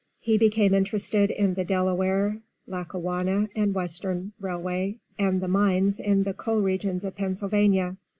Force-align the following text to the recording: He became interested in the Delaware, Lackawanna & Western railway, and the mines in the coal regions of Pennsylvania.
He 0.19 0.35
became 0.39 0.73
interested 0.73 1.29
in 1.29 1.53
the 1.53 1.63
Delaware, 1.63 2.39
Lackawanna 2.65 3.49
& 3.53 3.55
Western 3.71 4.33
railway, 4.39 4.97
and 5.19 5.39
the 5.41 5.47
mines 5.47 5.99
in 5.99 6.23
the 6.23 6.33
coal 6.33 6.59
regions 6.59 7.05
of 7.05 7.15
Pennsylvania. 7.15 7.97